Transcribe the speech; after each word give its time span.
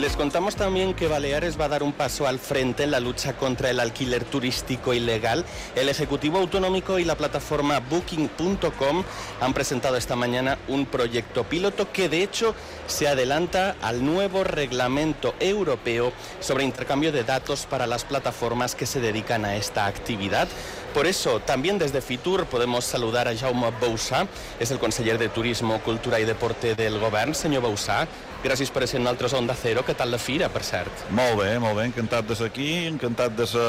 Les 0.00 0.16
contamos 0.16 0.56
también 0.56 0.94
que 0.94 1.08
Baleares 1.08 1.60
va 1.60 1.66
a 1.66 1.68
dar 1.68 1.82
un 1.82 1.92
paso 1.92 2.26
al 2.26 2.38
frente 2.38 2.84
en 2.84 2.90
la 2.90 3.00
lucha 3.00 3.34
contra 3.34 3.68
el 3.68 3.78
alquiler 3.78 4.24
turístico 4.24 4.94
ilegal. 4.94 5.44
El 5.74 5.90
Ejecutivo 5.90 6.38
Autonómico 6.38 6.98
y 6.98 7.04
la 7.04 7.16
plataforma 7.16 7.80
Booking.com 7.80 9.04
han 9.42 9.52
presentado 9.52 9.98
esta 9.98 10.16
mañana 10.16 10.56
un 10.68 10.86
proyecto 10.86 11.44
piloto 11.44 11.92
que 11.92 12.08
de 12.08 12.22
hecho 12.22 12.54
se 12.86 13.08
adelanta 13.08 13.76
al 13.82 14.02
nuevo 14.02 14.42
reglamento 14.42 15.34
europeo 15.38 16.14
sobre 16.40 16.64
intercambio 16.64 17.12
de 17.12 17.24
datos 17.24 17.66
para 17.66 17.86
las 17.86 18.04
plataformas 18.04 18.74
que 18.74 18.86
se 18.86 19.00
dedican 19.00 19.44
a 19.44 19.56
esta 19.56 19.84
actividad. 19.84 20.48
Por 20.94 21.06
eso, 21.06 21.38
también 21.38 21.78
desde 21.78 22.00
Fitur 22.00 22.46
podemos 22.46 22.84
saludar 22.84 23.28
a 23.28 23.36
Jaume 23.36 23.70
Boussà, 23.80 24.26
es 24.58 24.72
el 24.72 24.78
conseller 24.80 25.18
de 25.18 25.28
Turismo, 25.28 25.80
Cultura 25.82 26.18
i 26.18 26.24
Deporte 26.24 26.74
del 26.74 26.98
govern. 26.98 27.32
Senyor 27.32 27.62
Boussà, 27.62 28.08
gràcies 28.42 28.72
per 28.74 28.88
ser 28.88 28.98
en 28.98 29.06
nosaltres 29.06 29.36
Onda 29.38 29.54
Cero. 29.54 29.84
Què 29.86 29.94
tal 29.94 30.10
la 30.10 30.18
fira, 30.18 30.48
per 30.50 30.64
cert? 30.66 31.06
Molt 31.14 31.38
bé, 31.38 31.52
molt 31.62 31.78
bé. 31.78 31.86
Encantat 31.92 32.26
de 32.26 32.34
ser 32.34 32.50
aquí, 32.50 32.70
encantat 32.88 33.38
de 33.38 33.46
ser 33.46 33.68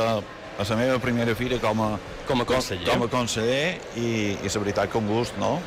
a 0.57 0.65
la 0.65 0.75
meva 0.75 0.97
primera 0.99 1.35
fira 1.35 1.59
com 1.61 1.85
a, 1.85 1.91
com 2.27 2.41
a 2.41 2.45
conseller, 2.45 2.87
com, 2.89 3.05
com 3.05 3.07
a 3.07 3.11
conseller 3.13 3.77
i, 3.95 4.33
i 4.41 4.49
la 4.49 4.65
veritat 4.65 4.89
que 4.91 4.97
un 4.97 5.07
gust, 5.07 5.37
no? 5.37 5.59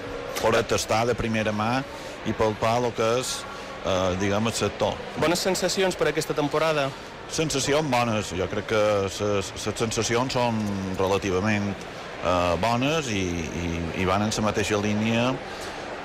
Poder 0.43 0.65
tastar 0.67 1.05
de 1.07 1.15
primera 1.15 1.55
mà 1.55 1.85
i 2.27 2.35
palpar 2.35 2.81
el 2.83 2.91
que 2.99 3.13
és, 3.21 3.37
eh, 3.85 4.17
diguem, 4.21 4.47
el 4.51 4.57
sector. 4.57 4.97
Bones 5.21 5.45
sensacions 5.45 5.97
per 5.97 6.09
aquesta 6.11 6.35
temporada? 6.35 6.89
Sensacions 7.33 7.89
bones, 7.91 8.33
jo 8.37 8.49
crec 8.51 8.69
que 8.73 8.83
les 9.07 9.53
sensacions 9.77 10.35
són 10.37 10.59
relativament 10.99 11.71
eh, 12.25 12.57
bones 12.61 13.09
i, 13.13 13.25
i, 13.65 13.71
i 14.03 14.09
van 14.09 14.27
en 14.27 14.35
la 14.35 14.49
mateixa 14.49 14.81
línia 14.81 15.33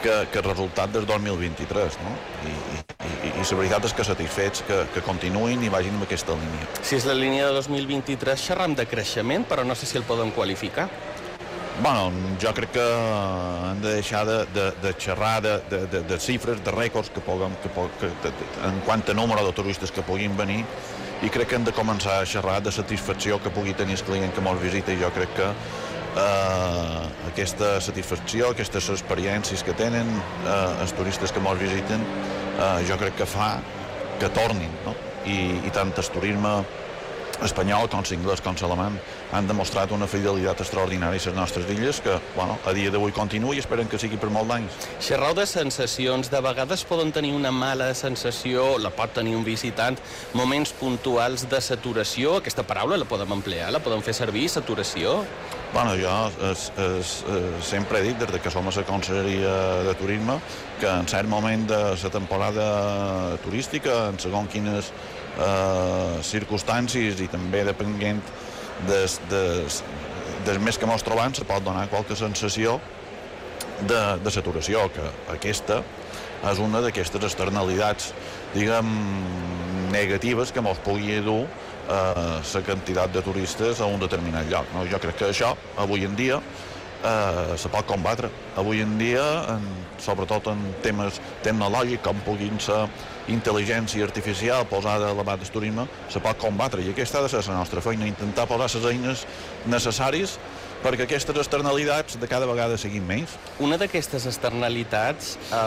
que, 0.04 0.28
que 0.32 0.40
el 0.40 0.46
resultat 0.46 0.92
del 0.94 1.06
2023, 1.06 2.00
no? 2.04 2.14
I, 2.48 2.54
i, 2.78 3.12
i, 3.28 3.32
i 3.42 3.44
la 3.44 3.60
veritat 3.60 3.88
és 3.90 3.96
que 3.96 4.06
satisfets 4.08 4.64
que, 4.68 4.80
que 4.94 5.04
continuïn 5.06 5.64
i 5.66 5.72
vagin 5.72 5.98
en 5.98 6.06
aquesta 6.06 6.38
línia. 6.40 6.68
Si 6.82 6.96
és 7.00 7.08
la 7.08 7.16
línia 7.18 7.50
de 7.50 7.58
2023, 7.60 8.48
xerram 8.50 8.76
de 8.80 8.88
creixement, 8.90 9.46
però 9.50 9.66
no 9.68 9.76
sé 9.76 9.90
si 9.90 10.00
el 10.00 10.08
podem 10.08 10.32
qualificar. 10.36 10.88
Bueno, 11.82 12.12
jo 12.42 12.52
crec 12.54 12.74
que 12.76 12.84
hem 12.84 13.80
de 13.80 13.94
deixar 13.94 14.26
de, 14.28 14.40
de, 14.52 14.72
de 14.84 14.94
xerrar 15.00 15.42
de, 15.42 15.54
de, 15.70 15.86
de, 15.88 16.02
de 16.04 16.18
xifres, 16.20 16.60
de 16.64 16.72
rècords 16.76 17.08
que 17.08 17.22
puguem, 17.24 17.54
que, 17.64 17.70
que, 17.72 18.10
que, 18.20 18.32
en 18.68 18.82
quant 18.84 19.06
a 19.08 19.16
número 19.16 19.46
de 19.46 19.54
turistes 19.56 19.92
que 19.92 20.04
puguin 20.04 20.36
venir 20.36 20.66
i 21.24 21.30
crec 21.32 21.48
que 21.52 21.56
hem 21.56 21.64
de 21.64 21.72
començar 21.76 22.18
a 22.20 22.26
xerrar 22.28 22.58
de 22.64 22.74
satisfacció 22.76 23.40
que 23.40 23.52
pugui 23.56 23.74
tenir 23.80 23.96
el 23.96 24.04
client 24.04 24.36
que 24.36 24.44
ens 24.44 24.60
visita 24.62 24.92
i 24.92 25.00
jo 25.00 25.08
crec 25.16 25.32
que 25.38 25.48
eh, 25.48 27.08
aquesta 27.32 27.72
satisfacció, 27.80 28.52
aquestes 28.52 28.92
experiències 28.98 29.64
que 29.64 29.72
tenen 29.72 30.12
eh, 30.12 30.84
els 30.84 30.92
turistes 31.00 31.32
que 31.32 31.40
ens 31.40 31.64
visiten 31.64 32.04
eh, 32.04 32.84
jo 32.92 33.00
crec 33.00 33.16
que 33.24 33.30
fa 33.38 33.54
que 34.20 34.28
tornin 34.36 34.72
no? 34.84 34.98
I, 35.24 35.40
i 35.64 35.72
tant 35.72 35.96
el 35.96 36.12
turisme 36.12 36.60
espanyol 37.45 37.88
com 37.92 38.04
l'inglès 38.09 38.42
com 38.44 38.56
l'alemany 38.59 38.98
han 39.36 39.48
demostrat 39.48 39.92
una 39.95 40.08
fidelitat 40.08 40.64
extraordinària 40.64 41.20
a 41.22 41.30
les 41.30 41.36
nostres 41.38 41.70
illes 41.72 42.02
que 42.04 42.18
bueno, 42.36 42.58
a 42.66 42.73
dia 42.73 42.92
d'avui 42.92 43.14
continua 43.16 43.56
i 43.56 43.62
esperen 43.64 43.88
que 43.88 44.00
sigui 44.02 44.18
per 44.18 44.30
molt 44.34 44.50
d'anys. 44.50 44.90
Xerrau 45.04 45.36
de 45.38 45.45
sensacions, 45.50 46.32
de 46.32 46.42
vegades 46.42 46.84
poden 46.90 47.14
tenir 47.16 47.34
una 47.38 47.52
mala 47.52 47.94
sensació, 47.94 48.77
la 48.82 48.92
pot 48.95 49.14
tenir 49.16 49.36
un 49.38 49.45
visitant, 49.45 50.00
moments 50.33 50.73
puntuals 50.80 51.48
de 51.50 51.61
saturació, 51.61 52.39
aquesta 52.39 52.66
paraula 52.67 53.00
la 53.00 53.08
podem 53.10 53.38
emplear, 53.39 53.71
la 53.71 53.83
podem 53.83 54.04
fer 54.06 54.16
servir, 54.17 54.48
saturació? 54.50 55.20
Bueno, 55.73 55.94
jo 56.02 56.14
es, 56.50 56.71
es, 56.82 57.11
es, 57.30 57.66
sempre 57.70 58.00
he 58.00 58.08
dit, 58.10 58.17
des 58.17 58.42
que 58.42 58.50
som 58.52 58.67
a 58.67 58.73
la 58.73 58.83
Conselleria 58.88 59.54
de 59.86 59.94
Turisme, 60.00 60.39
que 60.82 60.89
en 60.89 61.08
cert 61.08 61.30
moment 61.30 61.67
de 61.70 61.80
la 62.04 62.10
temporada 62.10 63.38
turística, 63.44 64.08
en 64.10 64.17
segon 64.17 64.48
quines 64.48 64.92
eh, 65.39 66.20
circumstàncies 66.26 67.22
i 67.23 67.27
també 67.32 67.64
depenent 67.67 68.22
des, 68.88 69.20
des, 69.32 69.82
des 70.48 70.61
més 70.64 70.80
que 70.80 70.89
mos 70.89 71.04
trobant 71.05 71.36
se 71.36 71.48
pot 71.48 71.64
donar 71.64 71.88
qualque 71.92 72.17
sensació 72.20 72.80
de, 73.88 74.02
de 74.23 74.32
saturació, 74.33 74.88
que 74.95 75.05
aquesta 75.33 75.82
és 76.50 76.60
una 76.64 76.80
d'aquestes 76.83 77.26
externalitats, 77.27 78.14
diguem, 78.54 78.88
negatives 79.92 80.54
que 80.55 80.64
mos 80.64 80.80
pugui 80.86 81.20
dur 81.26 81.44
eh, 81.44 82.39
la 82.54 82.64
quantitat 82.66 83.14
de 83.14 83.23
turistes 83.26 83.82
a 83.82 83.89
un 83.89 84.00
determinat 84.00 84.50
lloc. 84.52 84.70
No? 84.76 84.86
Jo 84.88 85.00
crec 85.02 85.20
que 85.20 85.32
això, 85.33 85.56
avui 85.77 86.06
en 86.08 86.16
dia, 86.20 86.39
eh, 87.04 87.58
se 87.58 87.70
pot 87.71 87.86
combatre. 87.87 88.30
Avui 88.58 88.82
en 88.82 88.98
dia, 88.99 89.26
en, 89.55 89.65
sobretot 90.02 90.52
en 90.54 90.61
temes 90.83 91.20
tecnològics, 91.45 92.04
com 92.05 92.20
puguin 92.26 92.60
ser 92.64 92.86
intel·ligència 93.30 94.05
artificial 94.08 94.65
posada 94.70 95.11
a 95.11 95.17
l'abast 95.17 95.45
del 95.45 95.54
turisme, 95.54 95.88
se 96.09 96.21
pot 96.23 96.39
combatre. 96.42 96.83
I 96.83 96.93
aquesta 96.93 97.20
ha 97.20 97.27
de 97.27 97.32
ser 97.32 97.45
la 97.48 97.59
nostra 97.59 97.83
feina, 97.86 98.08
intentar 98.09 98.48
posar 98.49 98.70
les 98.70 98.89
eines 98.93 99.26
necessàries 99.70 100.39
perquè 100.84 101.04
aquestes 101.06 101.36
externalitats 101.42 102.16
de 102.20 102.28
cada 102.32 102.48
vegada 102.48 102.78
siguin 102.80 103.06
menys. 103.08 103.36
Una 103.64 103.78
d'aquestes 103.80 104.26
externalitats 104.30 105.34
eh, 105.52 105.64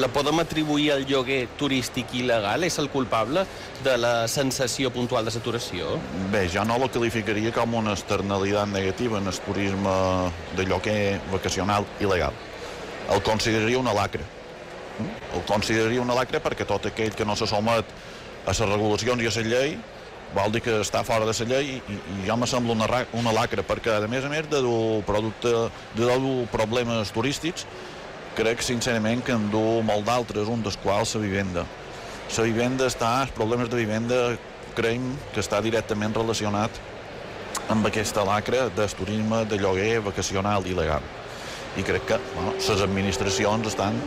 la 0.00 0.08
podem 0.12 0.42
atribuir 0.42 0.90
al 0.94 1.06
lloguer 1.08 1.44
turístic 1.60 2.14
il·legal? 2.18 2.66
És 2.66 2.78
el 2.82 2.90
culpable 2.90 3.44
de 3.84 3.96
la 4.00 4.14
sensació 4.30 4.90
puntual 4.94 5.28
de 5.28 5.34
saturació? 5.34 5.96
Bé, 6.32 6.46
jo 6.52 6.64
no 6.66 6.78
la 6.82 6.90
qualificaria 6.90 7.52
com 7.54 7.78
una 7.78 7.94
externalitat 7.94 8.72
negativa 8.72 9.22
en 9.22 9.30
el 9.30 9.42
turisme 9.46 9.94
de 10.56 10.66
lloguer 10.66 11.20
vacacional 11.32 11.86
il·legal. 12.00 12.34
El 13.14 13.22
consideraria 13.24 13.78
una 13.78 13.94
lacra. 13.94 14.24
El 15.34 15.44
consideraria 15.46 16.02
una 16.02 16.16
lacra 16.18 16.42
perquè 16.42 16.66
tot 16.66 16.90
aquell 16.90 17.14
que 17.14 17.24
no 17.24 17.36
se 17.38 17.46
somet 17.46 17.86
a 18.44 18.50
les 18.50 18.60
regulacions 18.66 19.22
i 19.22 19.30
a 19.30 19.36
la 19.36 19.46
llei 19.46 19.78
vol 20.34 20.52
dir 20.52 20.62
que 20.64 20.80
està 20.82 21.02
fora 21.06 21.26
de 21.26 21.32
la 21.32 21.46
llei 21.48 21.76
i, 21.76 21.78
i 21.96 22.26
jo 22.26 22.36
me 22.36 22.46
sembla 22.46 22.74
una, 22.76 23.04
una 23.16 23.32
lacra 23.32 23.64
perquè 23.64 23.96
a 23.96 24.10
més 24.10 24.24
a 24.24 24.32
més 24.32 24.48
de 24.50 24.60
dur, 24.64 25.02
producte, 25.08 25.52
de 25.96 26.18
dur 26.20 26.46
problemes 26.52 27.12
turístics 27.14 27.66
crec 28.38 28.62
sincerament 28.62 29.24
que 29.26 29.34
en 29.34 29.48
du 29.50 29.82
molt 29.82 30.06
d'altres, 30.06 30.46
un 30.46 30.62
dels 30.62 30.76
quals 30.78 31.16
la 31.16 31.22
vivenda. 31.24 31.64
La 32.36 32.44
vivenda 32.44 32.86
està, 32.86 33.22
els 33.24 33.32
problemes 33.34 33.70
de 33.72 33.80
vivenda 33.80 34.18
creiem 34.76 35.08
que 35.32 35.42
està 35.42 35.58
directament 35.64 36.14
relacionat 36.14 36.70
amb 37.72 37.88
aquesta 37.88 38.22
lacra 38.24 38.68
del 38.76 38.94
turisme 38.94 39.42
de 39.48 39.58
lloguer 39.58 39.98
vacacional 40.06 40.66
il·legal. 40.70 41.02
I 41.78 41.84
crec 41.86 42.06
que 42.06 42.18
bueno, 42.34 42.54
les 42.54 42.84
administracions 42.84 43.72
estan 43.72 43.98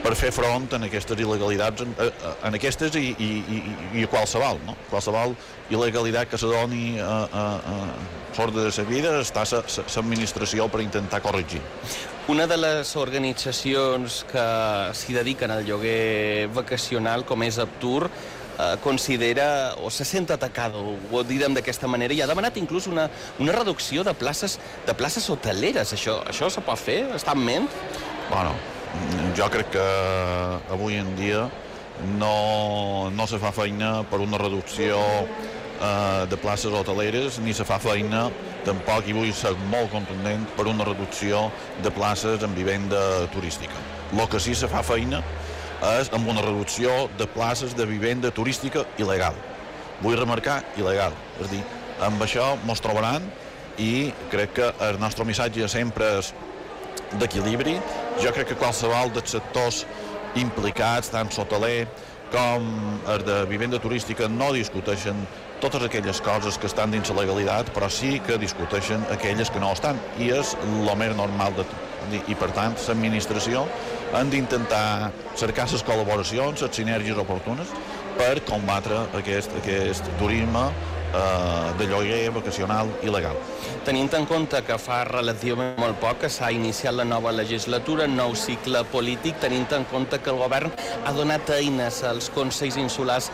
per 0.00 0.14
fer 0.16 0.30
front 0.32 0.68
en 0.76 0.86
aquestes 0.86 1.18
il·legalitats, 1.20 1.84
en, 1.84 1.92
en 2.48 2.56
aquestes 2.56 2.96
i, 2.96 3.10
i, 3.18 3.30
i, 3.40 3.60
i 4.00 4.06
a 4.06 4.10
qualsevol, 4.10 4.60
no? 4.66 4.76
qualsevol 4.90 5.36
il·legalitat 5.70 6.30
que 6.30 6.40
se 6.40 6.48
doni 6.48 6.98
a, 7.00 7.12
a, 7.26 7.44
a 7.74 7.76
l'ordre 8.38 8.64
de 8.64 8.72
la 8.72 8.88
vida 8.88 9.14
està 9.20 9.44
l'administració 9.44 10.68
per 10.72 10.80
intentar 10.84 11.20
corregir. 11.20 11.60
Una 12.30 12.46
de 12.46 12.56
les 12.56 12.94
organitzacions 12.96 14.24
que 14.30 14.44
s'hi 14.96 15.16
dediquen 15.16 15.50
al 15.50 15.64
lloguer 15.66 16.48
vacacional, 16.54 17.26
com 17.26 17.42
és 17.42 17.58
Aptur, 17.58 18.06
eh, 18.06 18.76
considera 18.84 19.74
o 19.82 19.90
se 19.90 20.06
sent 20.06 20.30
atacada, 20.30 20.78
ho 20.78 21.22
direm 21.26 21.56
d'aquesta 21.58 21.90
manera, 21.90 22.14
i 22.14 22.22
ha 22.22 22.30
demanat 22.30 22.56
inclús 22.56 22.86
una, 22.86 23.08
una 23.42 23.52
reducció 23.56 24.04
de 24.06 24.14
places, 24.14 24.60
de 24.86 24.94
places 24.94 25.28
hoteleres. 25.28 25.92
Això, 25.96 26.20
això 26.30 26.48
se 26.48 26.64
pot 26.64 26.78
fer? 26.78 27.02
Està 27.18 27.34
en 27.36 27.44
ment? 27.44 27.72
Bueno, 28.30 28.54
jo 29.36 29.48
crec 29.52 29.70
que 29.74 29.88
avui 30.72 30.98
en 31.00 31.14
dia 31.16 31.48
no, 32.18 33.10
no 33.14 33.26
se 33.26 33.38
fa 33.38 33.52
feina 33.52 34.00
per 34.10 34.20
una 34.24 34.38
reducció 34.40 34.98
eh, 35.00 36.26
de 36.30 36.36
places 36.40 36.72
hoteleres 36.72 37.38
ni 37.44 37.54
se 37.54 37.66
fa 37.68 37.78
feina 37.82 38.28
tampoc, 38.64 39.06
i 39.08 39.16
vull 39.16 39.30
ser 39.36 39.54
molt 39.70 39.90
contundent, 39.92 40.44
per 40.56 40.66
una 40.68 40.84
reducció 40.84 41.46
de 41.84 41.92
places 41.94 42.42
en 42.44 42.54
vivenda 42.54 43.00
turística. 43.34 43.76
El 44.12 44.26
que 44.28 44.40
sí 44.42 44.54
se 44.58 44.68
fa 44.68 44.82
feina 44.84 45.22
és 45.96 46.10
amb 46.12 46.28
una 46.28 46.42
reducció 46.44 47.08
de 47.18 47.28
places 47.30 47.76
de 47.76 47.86
vivenda 47.88 48.30
turística 48.34 48.84
il·legal. 49.00 49.36
Vull 50.02 50.18
remarcar 50.18 50.60
il·legal. 50.76 51.14
És 51.38 51.46
a 51.46 51.50
dir, 51.52 51.62
amb 52.04 52.22
això 52.24 52.52
ens 52.58 52.84
trobaran 52.84 53.24
i 53.80 54.10
crec 54.32 54.54
que 54.58 54.70
el 54.88 55.00
nostre 55.00 55.24
missatge 55.24 55.68
sempre 55.72 56.18
és 56.18 56.34
d'equilibri. 57.20 57.78
Jo 58.20 58.32
crec 58.36 58.50
que 58.50 58.56
qualsevol 58.60 59.08
dels 59.14 59.32
sectors 59.32 59.84
implicats, 60.36 61.08
tant 61.08 61.30
l'hoteler 61.32 61.86
com 62.30 62.66
els 63.10 63.24
de 63.26 63.38
vivenda 63.48 63.80
turística, 63.80 64.28
no 64.28 64.50
discuteixen 64.52 65.22
totes 65.60 65.82
aquelles 65.86 66.20
coses 66.24 66.58
que 66.60 66.68
estan 66.68 66.92
dins 66.92 67.08
la 67.10 67.22
legalitat, 67.22 67.72
però 67.74 67.88
sí 67.92 68.18
que 68.26 68.36
discuteixen 68.40 69.02
aquelles 69.14 69.50
que 69.50 69.60
no 69.60 69.72
estan, 69.72 69.98
i 70.20 70.30
és 70.36 70.52
el 70.66 70.92
més 71.00 71.16
normal 71.16 71.56
de 71.56 71.64
tot. 71.64 71.88
I, 72.10 72.34
per 72.34 72.50
tant, 72.56 72.76
l'administració 72.88 73.64
han 74.16 74.30
d'intentar 74.32 75.12
cercar 75.38 75.68
les 75.70 75.84
col·laboracions, 75.86 76.64
les 76.64 76.76
sinergies 76.76 77.18
oportunes, 77.20 77.72
per 78.18 78.40
combatre 78.48 79.04
aquest, 79.16 79.52
aquest 79.60 80.08
turisme 80.20 80.64
eh, 81.14 81.72
de 81.78 81.88
lloguer 81.90 82.30
vacacional 82.34 82.90
il·legal. 83.02 83.36
Tenint 83.84 84.12
en 84.18 84.26
compte 84.28 84.62
que 84.66 84.78
fa 84.78 85.02
relativament 85.08 85.78
molt 85.80 86.00
poc 86.02 86.24
que 86.24 86.32
s'ha 86.32 86.50
iniciat 86.54 86.94
la 86.94 87.08
nova 87.08 87.32
legislatura, 87.32 88.06
nou 88.06 88.34
cicle 88.38 88.84
polític, 88.92 89.40
tenint 89.40 89.68
en 89.76 89.86
compte 89.90 90.20
que 90.20 90.32
el 90.32 90.40
govern 90.40 90.72
ha 91.04 91.14
donat 91.16 91.50
eines 91.58 92.02
als 92.04 92.30
Consells 92.34 92.78
Insulars 92.80 93.30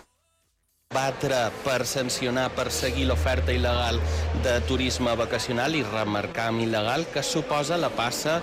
batre 0.94 1.50
per 1.64 1.84
sancionar, 1.84 2.46
per 2.54 2.70
seguir 2.70 3.08
l'oferta 3.08 3.52
il·legal 3.52 3.98
de 4.44 4.54
turisme 4.68 5.16
vacacional 5.18 5.74
i 5.74 5.82
remarcar 5.82 6.46
amb 6.52 6.62
il·legal 6.62 7.08
que 7.12 7.24
suposa 7.26 7.76
la 7.76 7.90
passa 7.90 8.38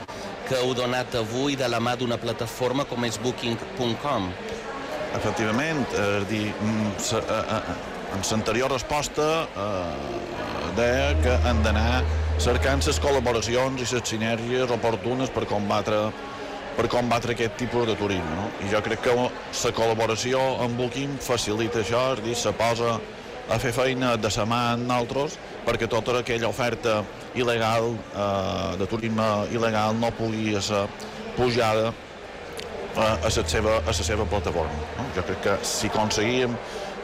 que 0.50 0.60
heu 0.60 0.74
donat 0.76 1.16
avui 1.16 1.56
de 1.56 1.70
la 1.72 1.80
mà 1.80 1.96
d'una 1.96 2.20
plataforma 2.20 2.84
com 2.86 3.08
és 3.08 3.18
Booking.com. 3.24 4.30
Efectivament, 5.16 5.86
és 5.94 6.28
dir, 6.28 6.46
mm, 6.52 6.92
eh, 7.22 7.44
eh, 7.58 7.93
en 8.14 8.22
l'anterior 8.30 8.72
resposta 8.72 9.48
eh, 9.58 10.74
deia 10.78 11.14
que 11.22 11.34
han 11.48 11.64
d'anar 11.66 12.04
cercant 12.42 12.84
les 12.86 13.00
col·laboracions 13.02 13.82
i 13.82 13.88
les 13.90 14.08
sinergies 14.10 14.72
oportunes 14.74 15.34
per 15.34 15.46
combatre 15.50 16.06
per 16.74 16.88
combatre 16.90 17.36
aquest 17.36 17.58
tipus 17.60 17.86
de 17.86 17.94
turisme. 17.94 18.32
No? 18.34 18.48
I 18.66 18.72
jo 18.72 18.80
crec 18.82 19.04
que 19.06 19.14
la 19.14 19.72
col·laboració 19.78 20.40
amb 20.64 20.80
Booking 20.80 21.20
facilita 21.22 21.84
això, 21.84 22.16
és 22.16 22.24
dir, 22.26 22.34
se 22.34 22.54
posa 22.58 22.96
a 23.52 23.60
fer 23.60 23.74
feina 23.76 24.16
de 24.18 24.32
sa 24.32 24.46
mà 24.50 24.62
amb 24.72 24.88
nosaltres 24.88 25.36
perquè 25.68 25.90
tota 25.92 26.16
aquella 26.20 26.50
oferta 26.50 27.02
il·legal, 27.36 27.92
eh, 27.94 28.72
de 28.80 28.88
turisme 28.90 29.28
il·legal, 29.54 29.94
no 30.00 30.10
pugui 30.18 30.56
ser 30.62 30.88
pujada 31.38 31.92
a, 32.96 33.06
a, 33.06 33.30
la 33.30 33.30
seva, 33.30 33.78
a 33.82 33.94
la 33.94 33.94
seva 33.94 34.26
plataforma. 34.26 34.90
No? 34.98 35.06
Jo 35.16 35.28
crec 35.28 35.46
que 35.46 35.58
si 35.68 35.92
aconseguíem 35.92 36.58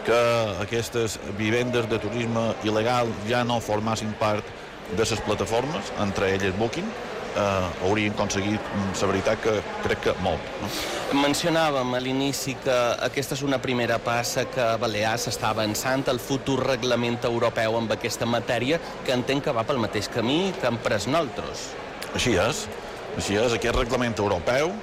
que 0.09 0.63
aquestes 0.63 1.19
vivendes 1.38 1.85
de 1.89 2.00
turisme 2.01 2.50
il·legal 2.65 3.11
ja 3.29 3.44
no 3.45 3.59
formassin 3.61 4.09
part 4.17 4.45
de 4.89 5.06
les 5.06 5.21
plataformes, 5.21 5.91
entre 6.01 6.31
elles 6.33 6.56
Booking, 6.57 6.88
eh, 7.38 7.85
haurien 7.85 8.13
aconseguit, 8.13 8.59
mm, 8.59 8.95
la 9.01 9.07
veritat, 9.07 9.39
que 9.44 9.61
crec 9.83 10.01
que 10.01 10.13
molt. 10.23 10.41
No? 10.61 10.69
Mencionàvem 11.21 11.94
a 11.95 12.00
l'inici 12.00 12.56
que 12.63 12.77
aquesta 13.06 13.35
és 13.35 13.44
una 13.44 13.59
primera 13.61 14.00
passa 14.00 14.45
que 14.45 14.65
Balears 14.81 15.27
està 15.27 15.50
avançant 15.50 16.07
el 16.07 16.19
futur 16.19 16.57
reglament 16.65 17.19
europeu 17.23 17.77
amb 17.77 17.91
aquesta 17.91 18.25
matèria, 18.25 18.79
que 19.05 19.13
entenc 19.13 19.44
que 19.44 19.51
va 19.51 19.63
pel 19.63 19.77
mateix 19.77 20.09
camí 20.09 20.53
que 20.59 20.67
han 20.67 20.77
pres 20.77 21.05
nosaltres. 21.07 21.69
Així 22.15 22.33
és. 22.33 22.67
Així 23.15 23.35
és, 23.35 23.53
aquest 23.53 23.75
reglament 23.75 24.17
europeu 24.17 24.73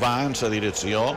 va 0.00 0.24
en 0.24 0.34
la 0.42 0.48
direcció 0.48 1.16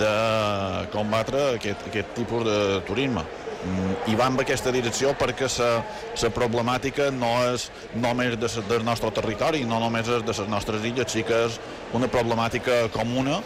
de 0.00 0.88
combatre 0.92 1.54
aquest, 1.56 1.86
aquest 1.90 2.12
tipus 2.16 2.44
de 2.46 2.58
turisme. 2.88 3.24
Mm, 3.60 3.96
i 4.08 4.14
va 4.16 4.30
en 4.30 4.38
aquesta 4.40 4.72
direcció 4.72 5.12
perquè 5.20 5.48
la 5.60 6.30
problemàtica 6.32 7.10
no 7.12 7.32
és 7.50 7.68
només 7.94 8.38
de, 8.40 8.48
del 8.70 8.84
nostre 8.84 9.10
territori, 9.12 9.64
no 9.68 9.80
només 9.82 10.08
és 10.08 10.24
de 10.24 10.32
les 10.32 10.48
nostres 10.48 10.84
illes, 10.84 11.12
sí 11.12 11.22
que 11.22 11.44
és 11.48 11.58
una 11.92 12.08
problemàtica 12.08 12.86
comuna 12.94 13.42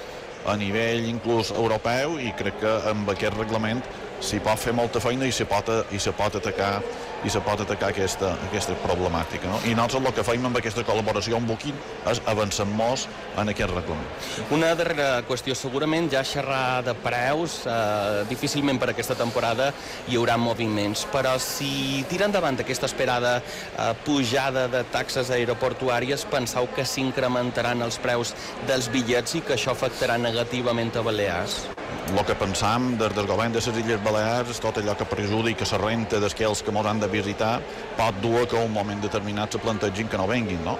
a 0.46 0.54
nivell 0.60 1.08
inclús 1.08 1.50
europeu 1.50 2.19
i 2.20 2.31
crec 2.36 2.60
que 2.60 2.75
amb 2.90 3.10
aquest 3.10 3.36
reglament 3.38 3.82
s'hi 4.20 4.40
pot 4.44 4.61
fer 4.61 4.75
molta 4.76 5.00
feina 5.00 5.26
i 5.26 5.32
se 5.32 5.46
pot, 5.49 5.70
i 5.93 5.99
se 5.99 6.12
pot 6.12 6.37
atacar 6.40 6.78
i 7.25 7.31
se 7.32 7.40
pot 7.40 7.61
atacar 7.64 7.88
aquesta, 7.88 8.34
aquesta 8.50 8.75
problemàtica. 8.82 9.49
No? 9.49 9.58
I 9.64 9.72
nosaltres 9.76 10.11
el 10.11 10.16
que 10.19 10.25
feim 10.26 10.44
amb 10.44 10.58
aquesta 10.61 10.84
col·laboració 10.84 11.38
amb 11.38 11.49
Booking 11.49 11.76
és 12.11 12.20
avançar 12.28 12.66
molt 12.69 13.08
en 13.40 13.49
aquest 13.52 13.72
reglament. 13.72 14.11
Una 14.55 14.75
darrera 14.76 15.22
qüestió, 15.28 15.56
segurament 15.56 16.11
ja 16.12 16.20
xerrar 16.26 16.82
de 16.84 16.94
preus, 17.05 17.62
eh, 17.64 18.25
difícilment 18.28 18.81
per 18.81 18.90
aquesta 18.93 19.16
temporada 19.16 19.70
hi 20.08 20.19
haurà 20.20 20.37
moviments, 20.40 21.06
però 21.12 21.37
si 21.40 22.05
tira 22.10 22.28
endavant 22.28 22.60
aquesta 22.60 22.90
esperada 22.90 23.38
eh, 23.40 23.93
pujada 24.05 24.67
de 24.69 24.84
taxes 24.93 25.32
aeroportuàries, 25.32 26.26
penseu 26.28 26.69
que 26.76 26.84
s'incrementaran 26.84 27.81
els 27.88 27.96
preus 28.05 28.34
dels 28.69 28.90
bitllets 28.93 29.40
i 29.40 29.44
que 29.46 29.56
això 29.56 29.72
afectarà 29.72 30.20
negativament 30.20 30.93
a 30.94 31.06
Balears? 31.08 31.62
El 32.05 32.21
que 32.29 32.35
pensam 32.37 32.91
des 33.01 33.15
del 33.17 33.27
govern 33.27 33.55
de 33.55 33.62
les 33.65 33.79
Illes 33.81 34.03
Balears 34.05 34.59
tot 34.61 34.77
allò 34.77 34.93
que 34.95 35.06
perjudica 35.09 35.65
la 35.71 35.79
renta 35.81 36.19
d'aquells 36.21 36.61
que 36.62 36.71
ens 36.71 36.87
han 36.87 37.01
de 37.01 37.09
visitar 37.09 37.55
pot 37.97 38.19
dur 38.21 38.45
que 38.47 38.61
un 38.61 38.73
moment 38.73 39.01
determinat 39.01 39.53
se 39.53 39.59
plantegin 39.59 40.09
que 40.09 40.19
no 40.21 40.27
venguin, 40.29 40.61
no? 40.65 40.77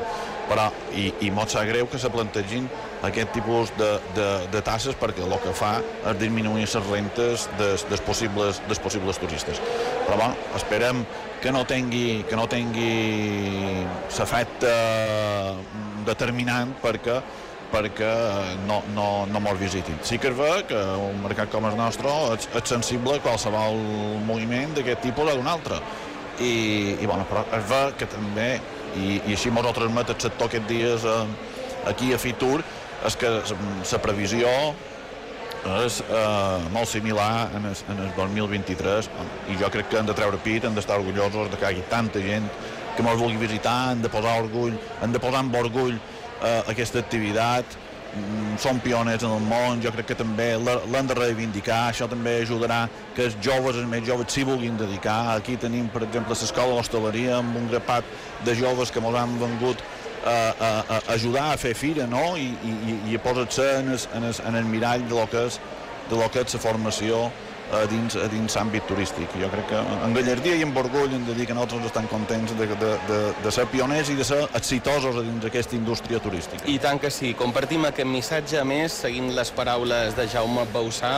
Però, 0.49 0.69
i, 0.93 1.07
i 1.25 1.31
molt 1.33 1.49
sap 1.49 1.65
greu 1.65 1.89
que 1.89 1.99
se 1.99 2.11
plantegin 2.13 2.69
aquest 3.09 3.33
tipus 3.33 3.73
de, 3.79 3.89
de, 4.15 4.27
de 4.53 4.61
tasses 4.63 4.97
perquè 5.01 5.25
el 5.25 5.33
que 5.41 5.55
fa 5.57 5.79
és 5.81 6.19
disminuir 6.21 6.67
les 6.67 6.91
rentes 6.91 7.49
dels, 7.59 7.87
dels, 7.89 8.05
possibles, 8.05 8.61
dels 8.69 8.83
possibles 8.85 9.19
turistes. 9.19 9.63
Però 10.05 10.21
bueno, 10.21 10.37
esperem 10.61 11.05
que 11.41 11.53
no 11.53 11.65
tingui, 11.65 12.23
que 12.29 12.37
no 12.37 12.45
tingui 12.49 13.87
l'efecte 14.19 14.77
determinant 16.05 16.77
perquè 16.85 17.19
perquè 17.73 18.13
no, 18.69 18.81
no, 18.95 19.09
no 19.31 19.43
mos 19.43 19.59
visitin. 19.61 19.97
Sí 20.07 20.19
que 20.23 20.31
és 20.33 20.39
ver 20.39 20.65
que 20.69 20.81
un 21.01 21.21
mercat 21.25 21.51
com 21.53 21.67
el 21.69 21.77
nostre 21.79 22.13
és, 22.35 22.49
és 22.55 22.71
sensible 22.71 23.19
a 23.19 23.25
qualsevol 23.25 23.79
moviment 24.29 24.77
d'aquest 24.77 25.05
tipus 25.07 25.31
o 25.31 25.37
d'un 25.37 25.51
altre. 25.51 25.81
I, 26.43 26.55
i 26.99 27.07
bueno, 27.07 27.27
però 27.31 27.45
és 27.55 27.69
ver 27.71 27.85
que 27.99 28.09
també, 28.11 28.49
i, 28.99 29.21
i 29.21 29.37
així 29.37 29.53
mos 29.55 29.67
ho 29.69 29.75
transmet 29.77 30.11
el 30.11 30.19
sector 30.23 30.51
aquests 30.51 30.71
dies 30.71 31.07
eh, 31.07 31.21
aquí 31.91 32.11
a 32.15 32.19
Fitur, 32.19 32.59
és 33.05 33.17
que 33.21 33.31
la 33.31 34.01
previsió 34.03 34.51
és 35.65 36.01
eh, 36.05 36.65
molt 36.73 36.89
similar 36.91 37.49
en 37.57 37.69
el, 37.71 37.77
en 37.93 38.01
el 38.05 38.11
2023 38.17 39.09
i 39.53 39.57
jo 39.61 39.71
crec 39.73 39.89
que 39.89 40.01
hem 40.01 40.09
de 40.09 40.17
treure 40.17 40.41
pit, 40.45 40.65
hem 40.65 40.75
d'estar 40.77 40.99
orgullosos 41.01 41.51
de 41.51 41.57
que 41.57 41.65
hi 41.65 41.71
hagi 41.73 41.85
tanta 41.93 42.21
gent 42.21 42.49
que 42.95 43.03
ens 43.03 43.21
vulgui 43.21 43.41
visitar, 43.41 43.93
hem 43.93 44.03
de 44.05 44.11
posar 44.13 44.37
orgull, 44.43 44.77
hem 45.03 45.15
de 45.15 45.23
posar 45.23 45.41
amb 45.41 45.57
orgull 45.59 45.97
eh, 46.43 46.61
aquesta 46.73 47.01
activitat 47.03 47.77
mm, 47.77 48.55
són 48.63 48.81
pioners 48.85 49.25
en 49.27 49.35
el 49.37 49.45
món, 49.49 49.83
jo 49.85 49.93
crec 49.95 50.13
que 50.13 50.19
també 50.19 50.53
l'han 50.59 51.11
de 51.11 51.19
reivindicar, 51.19 51.89
això 51.91 52.09
també 52.11 52.41
ajudarà 52.43 52.85
que 53.17 53.29
els 53.29 53.39
joves, 53.45 53.79
els 53.81 53.91
més 53.91 54.07
joves, 54.07 54.31
s'hi 54.33 54.47
vulguin 54.49 54.79
dedicar. 54.81 55.37
Aquí 55.37 55.59
tenim, 55.61 55.91
per 55.95 56.05
exemple, 56.09 56.37
l'escola 56.37 56.79
d'hostaleria 56.79 57.39
amb 57.41 57.61
un 57.61 57.69
grapat 57.73 58.09
de 58.47 58.57
joves 58.59 58.91
que 58.91 59.03
ens 59.03 59.21
han 59.23 59.39
vengut 59.43 59.83
a, 60.25 60.55
a, 60.59 60.71
a 60.89 61.01
ajudar 61.15 61.53
a 61.53 61.57
fer 61.61 61.75
fira 61.77 62.07
no? 62.09 62.35
I, 62.41 62.49
i, 62.65 62.95
i 63.11 63.17
a 63.17 63.21
posar-se 63.21 63.67
en, 63.81 63.91
en, 63.93 64.31
en 64.33 64.55
el 64.57 64.65
mirall 64.65 65.05
de 65.09 65.15
lo 65.15 65.27
que 65.31 65.47
és, 65.51 65.61
de 66.09 66.17
lo 66.17 66.29
que 66.33 66.45
és 66.45 66.57
la 66.57 66.61
formació 66.61 67.27
a 67.73 67.85
dins, 67.91 68.17
a 68.21 68.29
dins 68.33 68.57
l'àmbit 68.59 68.87
turístic. 68.89 69.33
Jo 69.41 69.49
crec 69.53 69.69
que 69.73 69.81
en 69.81 70.15
gallardia 70.17 70.57
i 70.59 70.65
en 70.67 70.75
orgull 70.77 71.13
hem 71.17 71.25
de 71.27 71.35
dir 71.37 71.47
que 71.49 71.57
nosaltres 71.57 71.89
estem 71.89 72.07
contents 72.11 72.53
de, 72.59 72.67
de, 72.67 72.91
de, 73.09 73.21
de 73.45 73.53
ser 73.55 73.67
pioners 73.73 74.11
i 74.13 74.17
de 74.19 74.27
ser 74.27 74.43
exitosos 74.55 75.17
a 75.21 75.25
dins 75.25 75.43
d'aquesta 75.45 75.77
indústria 75.77 76.21
turística. 76.23 76.65
I 76.71 76.79
tant 76.83 77.01
que 77.01 77.11
sí. 77.15 77.33
Compartim 77.39 77.87
aquest 77.89 78.11
missatge, 78.11 78.59
a 78.61 78.65
més, 78.69 78.97
seguint 79.05 79.33
les 79.37 79.53
paraules 79.55 80.17
de 80.19 80.27
Jaume 80.31 80.67
Bausà, 80.75 81.15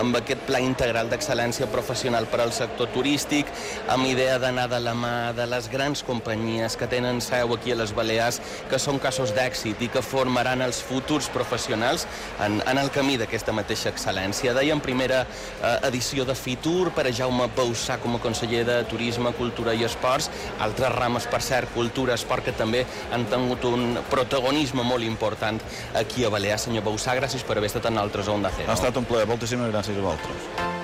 amb 0.00 0.16
aquest 0.20 0.46
pla 0.48 0.62
integral 0.64 1.10
d'excel·lència 1.12 1.68
professional 1.72 2.28
per 2.30 2.42
al 2.44 2.54
sector 2.56 2.90
turístic, 2.94 3.50
amb 3.92 4.08
idea 4.08 4.38
d'anar 4.42 4.68
de 4.72 4.80
la 4.82 4.94
mà 4.96 5.14
de 5.36 5.46
les 5.50 5.68
grans 5.72 6.04
companyies 6.06 6.76
que 6.80 6.88
tenen 6.90 7.20
seu 7.24 7.54
aquí 7.54 7.74
a 7.74 7.78
les 7.80 7.94
Balears, 7.96 8.40
que 8.70 8.80
són 8.80 9.00
casos 9.02 9.34
d'èxit 9.36 9.82
i 9.84 9.90
que 9.92 10.02
formaran 10.04 10.62
els 10.64 10.80
futurs 10.82 11.28
professionals 11.32 12.06
en, 12.44 12.60
en 12.66 12.80
el 12.80 12.90
camí 12.94 13.18
d'aquesta 13.20 13.54
mateixa 13.56 13.92
excel·lència. 13.92 14.54
Deia 14.56 14.74
en 14.76 14.82
primera 14.84 15.22
eh, 15.24 15.89
edició 15.90 16.24
de 16.24 16.34
Fitur 16.38 16.90
per 16.96 17.06
a 17.08 17.12
Jaume 17.14 17.48
Bausà 17.56 17.98
com 18.02 18.16
a 18.16 18.22
conseller 18.22 18.64
de 18.68 18.78
Turisme, 18.90 19.34
Cultura 19.38 19.74
i 19.76 19.84
Esports, 19.86 20.30
altres 20.62 20.94
rames, 20.96 21.28
per 21.30 21.42
cert, 21.44 21.74
Cultura, 21.76 22.16
Esport, 22.18 22.46
que 22.46 22.56
també 22.56 22.84
han 23.12 23.26
tingut 23.30 23.66
un 23.68 23.98
protagonisme 24.10 24.86
molt 24.86 25.06
important 25.06 25.60
aquí 26.00 26.24
a 26.24 26.32
Balears. 26.32 26.68
Senyor 26.70 26.86
Bausà, 26.86 27.16
gràcies 27.18 27.44
per 27.46 27.58
haver 27.58 27.72
estat 27.72 27.90
en 27.90 28.00
altres 28.00 28.28
Onda 28.32 28.52
Cero. 28.56 28.70
Ha 28.70 28.78
estat 28.78 29.00
un 29.00 29.08
plaer, 29.08 29.28
moltíssimes 29.30 29.72
gràcies 29.74 29.98
a 29.98 30.06
vosaltres. 30.06 30.79